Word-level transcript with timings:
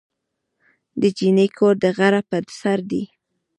د 1.01 1.03
جینۍ 1.17 1.49
کور 1.57 1.75
د 1.83 1.85
غره 1.97 2.21
په 2.29 2.37
سر 2.59 2.79
دی. 2.89 3.03